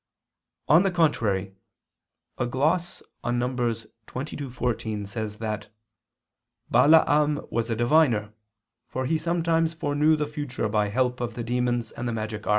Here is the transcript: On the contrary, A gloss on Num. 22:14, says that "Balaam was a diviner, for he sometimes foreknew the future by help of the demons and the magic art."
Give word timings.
On 0.67 0.81
the 0.81 0.89
contrary, 0.89 1.53
A 2.39 2.47
gloss 2.47 3.03
on 3.23 3.37
Num. 3.37 3.55
22:14, 3.55 5.07
says 5.07 5.37
that 5.37 5.67
"Balaam 6.71 7.45
was 7.51 7.69
a 7.69 7.75
diviner, 7.75 8.33
for 8.87 9.05
he 9.05 9.19
sometimes 9.19 9.75
foreknew 9.75 10.15
the 10.15 10.25
future 10.25 10.67
by 10.67 10.87
help 10.87 11.21
of 11.21 11.35
the 11.35 11.43
demons 11.43 11.91
and 11.91 12.07
the 12.07 12.13
magic 12.13 12.47
art." 12.47 12.49